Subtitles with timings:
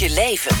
[0.00, 0.56] je leven.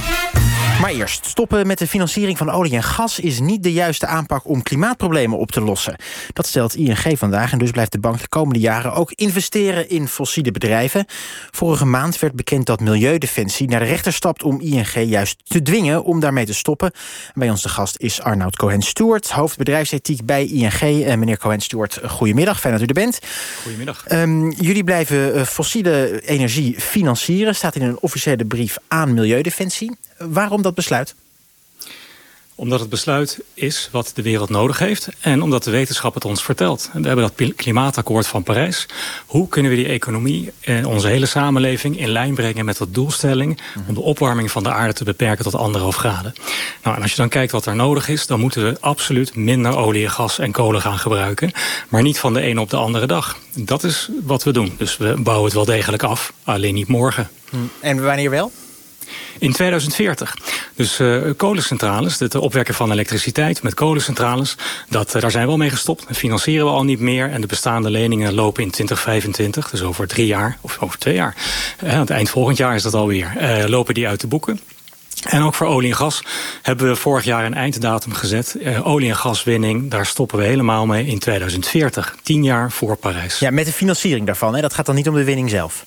[0.80, 3.18] Maar eerst, stoppen met de financiering van olie en gas...
[3.18, 5.96] is niet de juiste aanpak om klimaatproblemen op te lossen.
[6.32, 8.92] Dat stelt ING vandaag en dus blijft de bank de komende jaren...
[8.92, 11.04] ook investeren in fossiele bedrijven.
[11.50, 14.42] Vorige maand werd bekend dat Milieudefensie naar de rechter stapt...
[14.42, 16.92] om ING juist te dwingen om daarmee te stoppen.
[17.34, 19.30] Bij ons de gast is Arnoud Cohen-Stewart...
[19.30, 20.82] hoofd bedrijfsethiek bij ING.
[20.82, 23.18] Uh, meneer Cohen-Stewart, goedemiddag, fijn dat u er bent.
[23.62, 24.04] Goedemiddag.
[24.12, 27.54] Um, jullie blijven uh, fossiele energie financieren...
[27.54, 29.90] staat in een officiële brief aan Milieudefensie.
[30.18, 31.14] Waarom dat besluit?
[32.54, 36.42] Omdat het besluit is wat de wereld nodig heeft en omdat de wetenschap het ons
[36.42, 36.90] vertelt.
[36.92, 38.86] We hebben dat klimaatakkoord van Parijs.
[39.26, 43.60] Hoe kunnen we die economie en onze hele samenleving in lijn brengen met de doelstelling
[43.88, 46.32] om de opwarming van de aarde te beperken tot anderhalf graden?
[46.82, 49.76] Nou, en als je dan kijkt wat er nodig is, dan moeten we absoluut minder
[49.76, 51.52] olie, gas en kolen gaan gebruiken,
[51.88, 53.38] maar niet van de ene op de andere dag.
[53.54, 54.74] Dat is wat we doen.
[54.78, 57.30] Dus we bouwen het wel degelijk af, alleen niet morgen.
[57.80, 58.52] En wanneer wel?
[59.38, 60.36] In 2040.
[60.74, 64.56] Dus uh, kolencentrales, het opwekken van elektriciteit met kolencentrales...
[64.88, 66.08] Dat, uh, daar zijn we al mee gestopt.
[66.08, 67.30] Dat financieren we al niet meer.
[67.30, 71.36] En de bestaande leningen lopen in 2025, dus over drie jaar, of over twee jaar.
[71.86, 73.32] Aan het eind volgend jaar is dat alweer.
[73.66, 74.60] lopen die uit de boeken.
[75.28, 76.22] En ook voor olie en gas
[76.62, 78.56] hebben we vorig jaar een einddatum gezet.
[78.82, 82.16] Olie- en gaswinning, daar stoppen we helemaal mee in 2040.
[82.22, 83.38] Tien jaar voor Parijs.
[83.38, 84.54] Ja, met de financiering daarvan.
[84.54, 84.60] Hè?
[84.60, 85.84] Dat gaat dan niet om de winning zelf.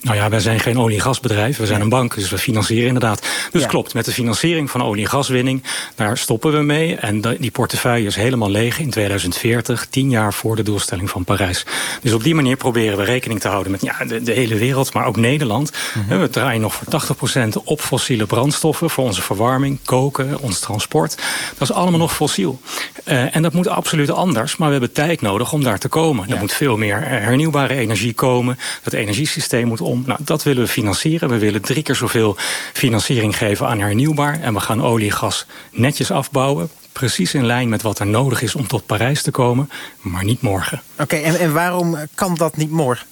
[0.00, 1.56] Nou ja, wij zijn geen olie- en gasbedrijf.
[1.56, 3.26] We zijn een bank, dus we financieren inderdaad.
[3.52, 5.62] Dus klopt, met de financiering van olie- en gaswinning...
[5.94, 6.96] daar stoppen we mee.
[6.96, 9.86] En die portefeuille is helemaal leeg in 2040.
[9.90, 11.66] Tien jaar voor de doelstelling van Parijs.
[12.02, 14.92] Dus op die manier proberen we rekening te houden met ja, de, de hele wereld...
[14.92, 15.72] maar ook Nederland.
[15.94, 16.20] Mhm.
[16.20, 17.16] We draaien nog voor
[17.60, 18.90] 80% op fossiele brandstoffen...
[18.90, 21.16] voor onze verwarming, koken, ons transport.
[21.58, 22.60] Dat is allemaal nog fossiel.
[23.04, 24.56] Uh, en dat moet absoluut anders.
[24.56, 26.28] Maar we hebben tijd nodig om daar te komen.
[26.28, 26.34] Ja.
[26.34, 28.58] Er moet veel meer hernieuwbare energie komen.
[28.82, 31.28] Dat energiesysteem moet Nou, dat willen we financieren.
[31.28, 32.36] We willen drie keer zoveel
[32.72, 34.40] financiering geven aan hernieuwbaar.
[34.40, 36.70] En we gaan olie en gas netjes afbouwen.
[36.92, 39.70] Precies in lijn met wat er nodig is om tot Parijs te komen.
[40.00, 40.82] Maar niet morgen.
[40.98, 43.06] Oké, en, en waarom kan dat niet morgen?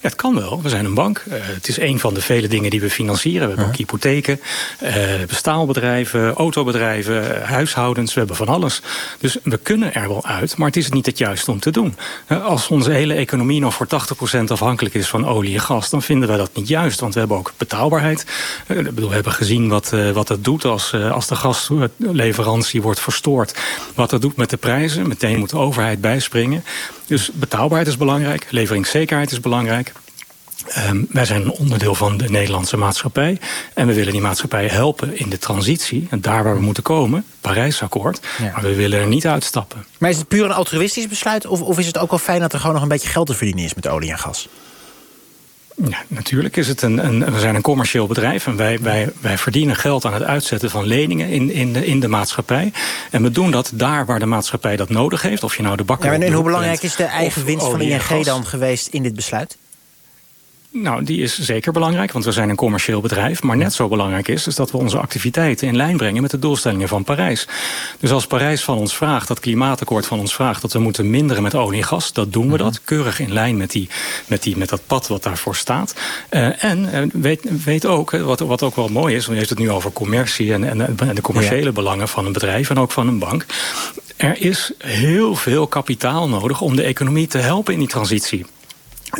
[0.00, 0.62] Het kan wel.
[0.62, 1.24] We zijn een bank.
[1.28, 3.40] Uh, het is een van de vele dingen die we financieren.
[3.40, 4.40] We hebben ook hypotheken,
[4.82, 4.90] uh,
[5.26, 8.12] staalbedrijven, autobedrijven, huishoudens.
[8.12, 8.82] We hebben van alles.
[9.18, 11.96] Dus we kunnen er wel uit, maar het is niet het juiste om te doen.
[12.28, 13.86] Uh, als onze hele economie nog voor
[14.38, 15.90] 80% afhankelijk is van olie en gas...
[15.90, 18.26] dan vinden wij dat niet juist, want we hebben ook betaalbaarheid.
[18.66, 23.54] bedoel, we hebben gezien wat, wat het doet als, als de gasleverantie wordt verstoord.
[23.94, 25.08] Wat dat doet met de prijzen.
[25.08, 26.64] Meteen moet de overheid bijspringen.
[27.06, 29.92] Dus betaalbaarheid is belangrijk, leveringszekerheid is belangrijk.
[30.88, 33.38] Um, wij zijn een onderdeel van de Nederlandse maatschappij.
[33.74, 36.06] En we willen die maatschappij helpen in de transitie.
[36.10, 38.20] En daar waar we moeten komen, Parijsakkoord.
[38.38, 38.52] Ja.
[38.52, 39.86] Maar we willen er niet uitstappen.
[39.98, 41.46] Maar is het puur een altruïstisch besluit?
[41.46, 43.34] Of, of is het ook wel fijn dat er gewoon nog een beetje geld te
[43.34, 44.48] verdienen is met olie en gas?
[45.84, 49.38] Ja, natuurlijk is het een, een, we zijn een commercieel bedrijf en wij, wij, wij
[49.38, 52.72] verdienen geld aan het uitzetten van leningen in, in, de, in de maatschappij.
[53.10, 55.42] En we doen dat daar waar de maatschappij dat nodig heeft.
[55.42, 56.12] Of je nou de bakker.
[56.12, 59.56] Ja, en hoe belangrijk is de eigen winst van ING dan geweest in dit besluit?
[60.82, 63.42] Nou, die is zeker belangrijk, want we zijn een commercieel bedrijf.
[63.42, 66.38] Maar net zo belangrijk is, is dat we onze activiteiten in lijn brengen met de
[66.38, 67.48] doelstellingen van Parijs.
[68.00, 71.42] Dus als Parijs van ons vraagt, dat klimaatakkoord van ons vraagt, dat we moeten minderen
[71.42, 72.72] met olie en gas, dat doen we dat.
[72.72, 72.80] Mhm.
[72.84, 73.88] Keurig in lijn met, die,
[74.26, 75.94] met, die, met dat pad wat daarvoor staat.
[76.30, 79.50] Uh, en uh, weet, weet ook, wat, wat ook wel mooi is, want je heeft
[79.50, 81.72] het nu over commercie en, en, en de commerciële ja.
[81.72, 83.46] belangen van een bedrijf en ook van een bank.
[84.16, 88.46] Er is heel veel kapitaal nodig om de economie te helpen in die transitie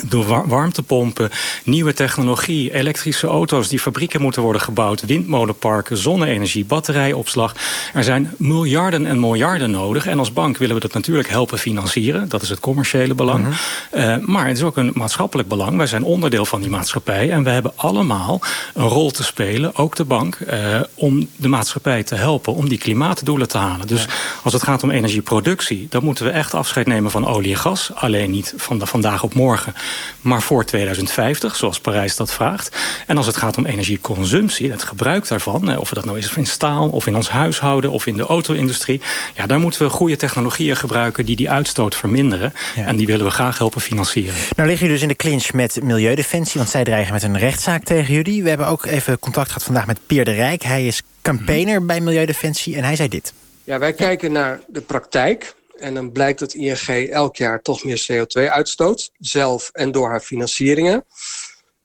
[0.08, 1.30] door warmtepompen,
[1.64, 7.54] nieuwe technologie, elektrische auto's die fabrieken moeten worden gebouwd, windmolenparken, zonne-energie, batterijopslag.
[7.94, 10.06] Er zijn miljarden en miljarden nodig.
[10.06, 12.28] En als bank willen we dat natuurlijk helpen financieren.
[12.28, 13.44] Dat is het commerciële belang.
[13.44, 13.52] Mm
[13.90, 14.00] -hmm.
[14.00, 15.76] uh, maar het is ook een maatschappelijk belang.
[15.76, 17.30] Wij zijn onderdeel van die maatschappij.
[17.30, 18.40] En we hebben allemaal
[18.74, 22.78] een rol te spelen, ook de bank, uh, om de maatschappij te helpen om die
[22.78, 23.86] klimaatdoelen te halen.
[23.86, 24.08] Dus ja.
[24.42, 27.90] als het gaat om energieproductie, dan moeten we echt afscheid nemen van olie en gas.
[27.94, 29.74] Alleen niet van de, vandaag op morgen
[30.20, 32.76] maar voor 2050, zoals Parijs dat vraagt.
[33.06, 35.78] En als het gaat om energieconsumptie, het gebruik daarvan...
[35.78, 39.00] of dat nou is in staal, of in ons huishouden, of in de auto-industrie...
[39.34, 42.52] ja, daar moeten we goede technologieën gebruiken die die uitstoot verminderen.
[42.76, 42.84] Ja.
[42.86, 44.34] En die willen we graag helpen financieren.
[44.56, 46.60] Nou liggen jullie dus in de clinch met Milieudefensie...
[46.60, 48.42] want zij dreigen met een rechtszaak tegen jullie.
[48.42, 50.62] We hebben ook even contact gehad vandaag met Peer de Rijk.
[50.62, 53.32] Hij is campaigner bij Milieudefensie en hij zei dit.
[53.64, 58.06] Ja, wij kijken naar de praktijk en dan blijkt dat ING elk jaar toch meer
[58.10, 61.04] CO2 uitstoot, zelf en door haar financieringen.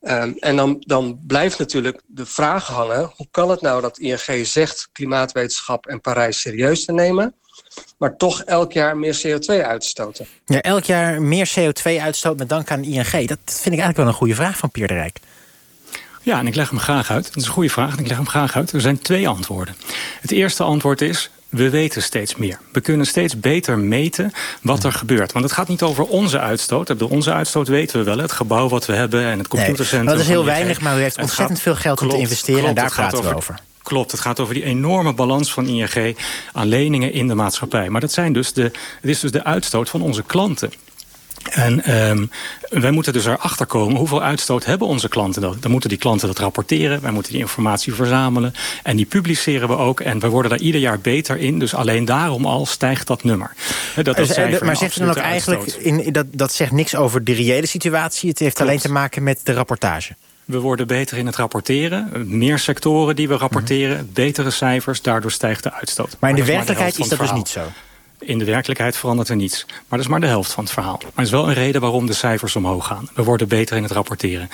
[0.03, 4.45] Um, en dan, dan blijft natuurlijk de vraag hangen: hoe kan het nou dat ING
[4.47, 7.33] zegt klimaatwetenschap en Parijs serieus te nemen,
[7.97, 10.27] maar toch elk jaar meer CO2 uitstoten?
[10.45, 13.27] Ja, elk jaar meer CO2 uitstoot met dank aan ING.
[13.27, 15.19] Dat vind ik eigenlijk wel een goede vraag van Pierre de Rijk.
[16.21, 17.23] Ja, en ik leg hem graag uit.
[17.25, 18.71] Dat is een goede vraag en ik leg hem graag uit.
[18.71, 19.75] Er zijn twee antwoorden.
[20.21, 22.59] Het eerste antwoord is, we weten steeds meer.
[22.71, 24.31] We kunnen steeds beter meten
[24.61, 25.31] wat er gebeurt.
[25.31, 27.01] Want het gaat niet over onze uitstoot.
[27.01, 28.17] Onze uitstoot weten we wel.
[28.17, 30.05] Het gebouw wat we hebben en het computercentrum.
[30.05, 32.61] Nee, dat is heel weinig, maar u heeft ontzettend veel geld klopt, om te investeren.
[32.61, 33.59] Klopt, en daar praten we over.
[33.83, 36.17] Klopt, het gaat over die enorme balans van ING
[36.53, 37.89] aan leningen in de maatschappij.
[37.89, 38.61] Maar dat zijn dus de,
[39.01, 40.71] het is dus de uitstoot van onze klanten.
[41.49, 42.29] En um,
[42.69, 45.57] wij moeten dus erachter komen hoeveel uitstoot hebben onze klanten dan.
[45.59, 47.01] Dan moeten die klanten dat rapporteren.
[47.01, 48.53] Wij moeten die informatie verzamelen.
[48.83, 49.99] En die publiceren we ook.
[49.99, 51.59] En we worden daar ieder jaar beter in.
[51.59, 53.51] Dus alleen daarom al stijgt dat nummer.
[54.03, 57.33] Dat dus, maar zegt u dan ook eigenlijk, in, dat, dat zegt niks over de
[57.33, 58.29] reële situatie.
[58.29, 60.15] Het heeft alleen te maken met de rapportage.
[60.45, 62.09] We worden beter in het rapporteren.
[62.37, 63.97] Meer sectoren die we rapporteren.
[63.97, 64.05] Mhm.
[64.13, 65.01] Betere cijfers.
[65.01, 66.17] Daardoor stijgt de uitstoot.
[66.19, 67.61] Maar in de werkelijkheid is dat dus niet zo?
[68.21, 69.65] In de werkelijkheid verandert er niets.
[69.67, 70.97] Maar dat is maar de helft van het verhaal.
[71.01, 73.09] Maar het is wel een reden waarom de cijfers omhoog gaan.
[73.13, 74.49] We worden beter in het rapporteren.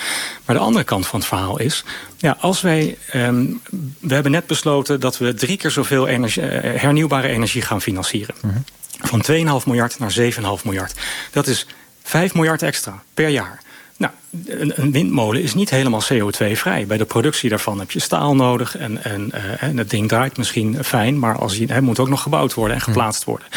[0.46, 1.84] Maar de andere kant van het verhaal is...
[2.18, 3.62] Ja, als wij, um,
[4.00, 8.36] we hebben net besloten dat we drie keer zoveel energie, uh, hernieuwbare energie gaan financieren.
[8.42, 8.64] -hmm.
[9.02, 9.26] Van
[9.62, 10.16] 2,5 miljard naar
[10.60, 10.94] 7,5 miljard.
[11.32, 11.68] Dat is
[12.04, 13.60] 5 miljard extra per jaar.
[13.98, 14.14] Nou,
[14.46, 16.86] een, windmolen is niet helemaal CO2-vrij.
[16.88, 18.78] Bij de productie daarvan heb je staal nodig.
[18.78, 22.10] En, en, uh, en het ding draait misschien fijn, maar als je, hij moet ook
[22.10, 23.48] nog gebouwd worden en geplaatst worden.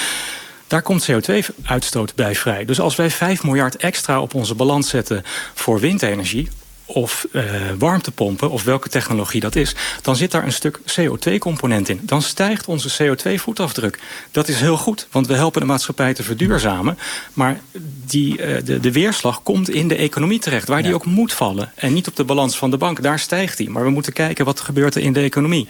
[0.67, 2.65] Daar komt CO2-uitstoot bij vrij.
[2.65, 5.23] Dus als wij 5 miljard extra op onze balans zetten
[5.55, 6.49] voor windenergie
[6.95, 7.43] of uh,
[7.79, 9.75] warmtepompen, of welke technologie dat is...
[10.03, 12.01] dan zit daar een stuk CO2-component in.
[12.03, 13.99] Dan stijgt onze CO2-voetafdruk.
[14.31, 16.99] Dat is heel goed, want we helpen de maatschappij te verduurzamen.
[17.33, 17.61] Maar
[18.07, 20.69] die, uh, de, de weerslag komt in de economie terecht...
[20.69, 20.85] waar ja.
[20.85, 21.73] die ook moet vallen.
[21.75, 23.71] En niet op de balans van de bank, daar stijgt die.
[23.71, 25.69] Maar we moeten kijken wat gebeurt er in de economie.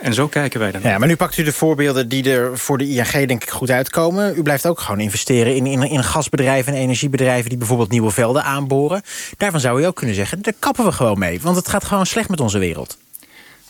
[0.00, 0.80] En zo kijken wij dan.
[0.82, 3.70] Ja, maar nu pakt u de voorbeelden die er voor de ING denk ik goed
[3.70, 4.38] uitkomen.
[4.38, 7.48] U blijft ook gewoon investeren in, in, in gasbedrijven en energiebedrijven...
[7.48, 9.02] die bijvoorbeeld nieuwe velden aanboren.
[9.36, 11.40] Daarvan zou u ook kunnen zeggen, daar kappen we gewoon mee.
[11.40, 12.98] Want het gaat gewoon slecht met onze wereld.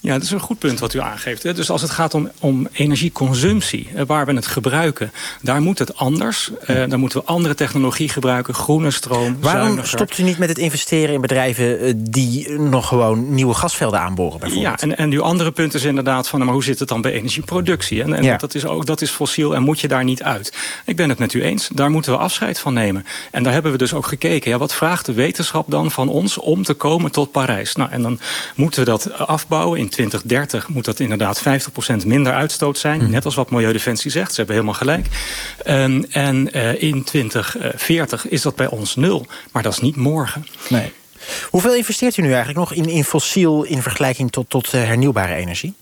[0.03, 1.43] Ja, dat is een goed punt wat u aangeeft.
[1.43, 5.13] Dus als het gaat om, om energieconsumptie, waar we het gebruiken...
[5.43, 6.51] daar moet het anders.
[6.71, 9.89] Uh, dan moeten we andere technologie gebruiken, groene stroom, Waarom zuiniger.
[9.89, 11.85] stopt u niet met het investeren in bedrijven...
[11.85, 14.81] Uh, die nog gewoon nieuwe gasvelden aanboren bijvoorbeeld?
[14.81, 16.45] Ja, en, en uw andere punt is inderdaad van...
[16.45, 18.03] maar hoe zit het dan bij energieproductie?
[18.03, 18.37] En, en ja.
[18.37, 20.57] dat, is ook, dat is fossiel en moet je daar niet uit.
[20.85, 23.07] Ik ben het met u eens, daar moeten we afscheid van nemen.
[23.31, 24.51] En daar hebben we dus ook gekeken.
[24.51, 27.75] Ja, wat vraagt de wetenschap dan van ons om te komen tot Parijs?
[27.75, 28.21] Nou, en dan
[28.55, 31.43] moeten we dat afbouwen in 2030 moet dat inderdaad
[32.03, 33.01] 50% minder uitstoot zijn.
[33.01, 33.11] Mm.
[33.11, 34.31] Net als wat Milieudefensie zegt.
[34.31, 35.07] Ze hebben helemaal gelijk.
[35.67, 39.27] Um, en uh, in 2040 is dat bij ons nul.
[39.53, 40.47] Maar dat is niet morgen.
[40.69, 40.93] Nee.
[41.51, 45.35] Hoeveel investeert u nu eigenlijk nog in, in fossiel in vergelijking tot, tot uh, hernieuwbare
[45.35, 45.75] energie?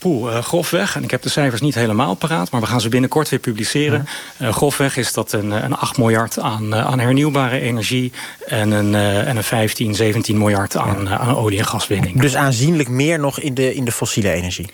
[0.00, 2.50] Poeh, uh, grofweg, en ik heb de cijfers niet helemaal paraat...
[2.50, 4.06] maar we gaan ze binnenkort weer publiceren.
[4.38, 8.12] Uh, grofweg is dat een, een 8 miljard aan, aan hernieuwbare energie...
[8.46, 12.20] en een, en een 15, 17 miljard aan, aan olie- en gaswinning.
[12.20, 14.70] Dus aanzienlijk meer nog in de, in de fossiele energie?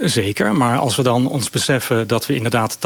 [0.00, 2.78] Zeker, maar als we dan ons beseffen dat we inderdaad 80%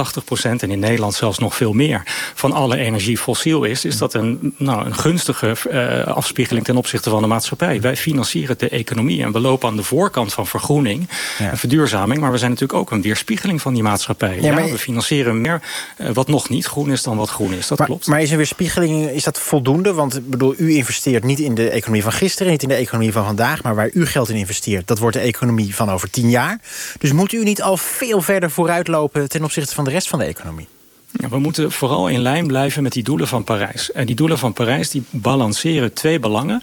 [0.43, 2.03] en in Nederland zelfs nog veel meer
[2.35, 7.11] van alle energie fossiel is, is dat een, nou, een gunstige uh, afspiegeling ten opzichte
[7.11, 7.81] van de maatschappij.
[7.81, 11.09] Wij financieren de economie en we lopen aan de voorkant van vergroening
[11.39, 11.51] ja.
[11.51, 14.41] en verduurzaming, maar we zijn natuurlijk ook een weerspiegeling van die maatschappij.
[14.41, 14.71] Ja, maar...
[14.71, 15.63] we financieren meer
[15.99, 17.67] uh, wat nog niet groen is dan wat groen is.
[17.67, 18.07] Dat maar, klopt.
[18.07, 19.93] Maar is een weerspiegeling, is dat voldoende?
[19.93, 23.25] Want bedoel, u investeert niet in de economie van gisteren, niet in de economie van
[23.25, 26.61] vandaag, maar waar u geld in investeert, dat wordt de economie van over tien jaar.
[26.99, 30.25] Dus moet u niet al veel verder vooruitlopen ten opzichte van de rest van de
[30.25, 30.69] economie?
[31.11, 33.93] We moeten vooral in lijn blijven met die doelen van Parijs.
[33.93, 36.63] En die doelen van Parijs die balanceren twee belangen.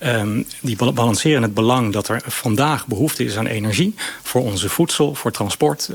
[0.00, 3.94] Um, die balanceren het belang dat er vandaag behoefte is aan energie...
[4.22, 5.90] voor onze voedsel, voor transport,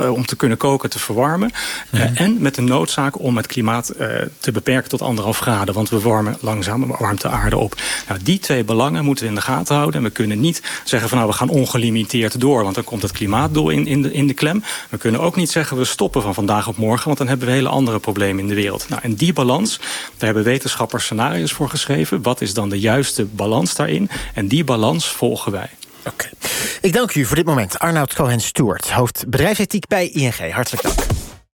[0.00, 1.50] uh, om te kunnen koken, te verwarmen.
[1.90, 4.06] Uh, en met de noodzaak om het klimaat uh,
[4.38, 5.74] te beperken tot anderhalf graden.
[5.74, 7.80] Want we warmen langzaam, warmt de aarde op.
[8.08, 9.96] Nou, die twee belangen moeten we in de gaten houden.
[9.96, 12.62] En we kunnen niet zeggen van nou, we gaan ongelimiteerd door...
[12.62, 14.62] want dan komt het klimaatdoel in, in, de, in de klem.
[14.88, 17.06] We kunnen ook niet zeggen we stoppen van vandaag op morgen...
[17.06, 18.88] want dan hebben we hele andere problemen in de wereld.
[18.88, 22.22] Nou, en die balans, daar hebben wetenschappers scenario's voor geschreven.
[22.22, 23.40] Wat is dan de juiste balans
[23.74, 24.10] daarin.
[24.34, 25.70] En die balans volgen wij.
[26.06, 26.30] Oké.
[26.80, 27.78] Ik dank u voor dit moment.
[27.78, 30.52] Arnoud Cohen-Stewart, hoofd bedrijfsethiek bij ING.
[30.52, 31.00] Hartelijk dank.